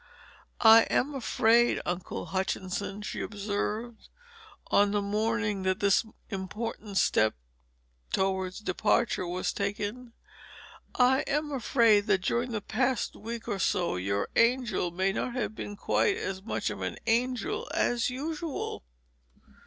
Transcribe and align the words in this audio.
"I 0.65 0.85
am 0.89 1.13
afraid, 1.13 1.79
Uncle 1.85 2.25
Hutchinson," 2.25 3.03
she 3.03 3.21
observed, 3.21 4.09
on 4.71 4.89
the 4.93 5.01
morning 5.03 5.61
that 5.61 5.79
this 5.79 6.03
important 6.31 6.97
step 6.97 7.35
towards 8.11 8.57
departure 8.61 9.27
was 9.27 9.53
taken 9.53 10.13
"I 10.95 11.19
am 11.27 11.51
afraid 11.51 12.07
that 12.07 12.23
during 12.23 12.49
the 12.49 12.61
past 12.61 13.15
week 13.15 13.47
or 13.47 13.59
so 13.59 13.95
your 13.95 14.27
angel 14.35 14.89
may 14.89 15.13
not 15.13 15.35
have 15.35 15.53
been 15.53 15.75
quite 15.75 16.17
as 16.17 16.41
much 16.41 16.71
of 16.71 16.81
an 16.81 16.97
angel 17.05 17.69
as 17.71 18.09
usual." 18.09 18.83